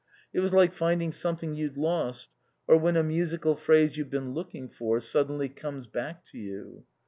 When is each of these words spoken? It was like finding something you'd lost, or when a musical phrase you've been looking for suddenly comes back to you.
It 0.33 0.39
was 0.39 0.51
like 0.51 0.73
finding 0.73 1.11
something 1.11 1.53
you'd 1.53 1.77
lost, 1.77 2.29
or 2.67 2.75
when 2.77 2.97
a 2.97 3.03
musical 3.03 3.55
phrase 3.55 3.97
you've 3.97 4.09
been 4.09 4.33
looking 4.33 4.67
for 4.67 4.99
suddenly 4.99 5.47
comes 5.47 5.85
back 5.85 6.25
to 6.31 6.39
you. 6.39 6.85